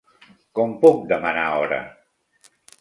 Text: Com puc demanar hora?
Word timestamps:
Com 0.59 0.73
puc 0.85 1.05
demanar 1.13 1.45
hora? 1.61 1.81